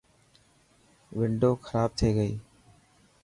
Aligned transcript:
ونڊو 1.17 1.51
خراب 1.65 1.89
ٿي 1.99 2.09
گئي. 2.17 2.33